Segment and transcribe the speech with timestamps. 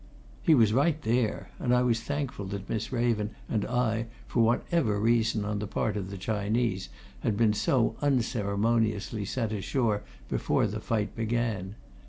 [0.41, 4.99] He was right there, and I was thankful that Miss Raven and I for whatever
[4.99, 6.89] reason on the part of the Chinese,
[7.19, 11.75] had been so unceremoniously sent ashore before the fight began.